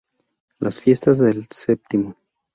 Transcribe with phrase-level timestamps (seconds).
[0.57, 2.15] Las fiestas del Stmo.